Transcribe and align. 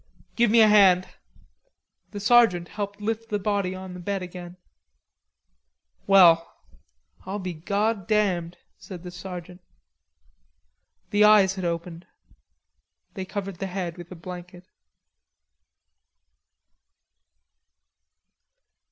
"Give 0.35 0.49
me 0.49 0.61
a 0.61 0.67
hand." 0.67 1.07
The 2.09 2.19
sergeant 2.19 2.69
helped 2.69 2.99
lift 2.99 3.29
the 3.29 3.37
body 3.37 3.75
on 3.75 3.93
the 3.93 3.99
bed 3.99 4.23
again. 4.23 4.57
"Well, 6.07 6.57
I'll 7.23 7.37
be 7.37 7.53
goddamned," 7.53 8.57
said 8.79 9.03
the 9.03 9.11
sergeant. 9.11 9.61
The 11.11 11.23
eyes 11.23 11.53
had 11.53 11.65
opened. 11.65 12.07
They 13.13 13.25
covered 13.25 13.57
the 13.59 13.67
head 13.67 13.99
with 13.99 14.11
a 14.11 14.15
blanket. 14.15 14.65